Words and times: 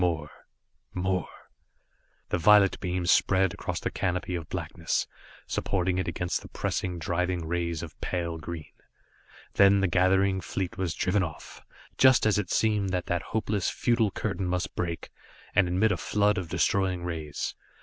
More 0.01 0.31
more 0.95 1.29
The 2.29 2.39
violet 2.39 2.79
beam 2.79 3.05
spread 3.05 3.53
across 3.53 3.79
the 3.79 3.91
canopy 3.91 4.33
of 4.33 4.49
blackness, 4.49 5.05
supporting 5.45 5.99
it 5.99 6.07
against 6.07 6.41
the 6.41 6.47
pressing, 6.47 6.97
driving 6.97 7.45
rays 7.47 7.83
of 7.83 8.01
pale 8.01 8.39
green. 8.39 8.73
Then 9.53 9.79
the 9.79 9.87
gathering 9.87 10.41
fleet 10.41 10.75
was 10.75 10.95
driven 10.95 11.21
off, 11.21 11.61
just 11.99 12.25
as 12.25 12.39
it 12.39 12.49
seemed 12.49 12.89
that 12.89 13.05
that 13.05 13.21
hopeless, 13.21 13.69
futile 13.69 14.09
curtain 14.09 14.47
must 14.47 14.73
break, 14.75 15.11
and 15.53 15.67
admit 15.67 15.91
a 15.91 15.97
flood 15.97 16.39
of 16.39 16.49
destroying 16.49 17.03
rays. 17.03 17.53